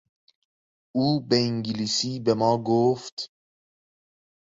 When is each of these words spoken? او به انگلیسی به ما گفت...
او 0.93 1.21
به 1.27 1.35
انگلیسی 1.39 2.19
به 2.19 2.33
ما 2.33 2.57
گفت... 2.63 3.31